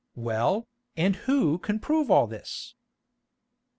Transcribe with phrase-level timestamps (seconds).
[0.15, 2.73] "Well, and who can prove all this?"